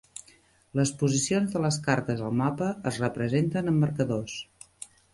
[0.79, 4.43] Les posicions de les cartes al mapa es representen amb marcadors.